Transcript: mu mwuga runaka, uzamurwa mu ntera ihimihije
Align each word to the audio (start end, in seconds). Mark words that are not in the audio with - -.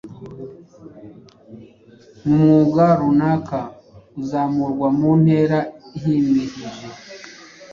mu 2.23 2.33
mwuga 2.41 2.85
runaka, 2.99 3.59
uzamurwa 4.19 4.87
mu 4.97 5.11
ntera 5.21 5.59
ihimihije 5.95 6.67